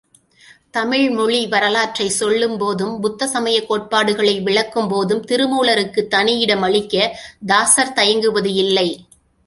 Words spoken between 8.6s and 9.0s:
இல்லை.